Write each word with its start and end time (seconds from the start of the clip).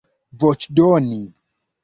voĉdoni 0.43 1.21